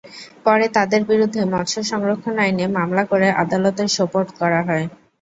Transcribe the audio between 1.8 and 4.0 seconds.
সংরক্ষণ আইনে মামলা করে আদালতে